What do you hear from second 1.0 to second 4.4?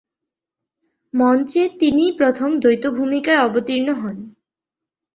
মঞ্চে তিনিই প্রথম দ্বৈত ভূমিকায় অবতীর্ণ হন।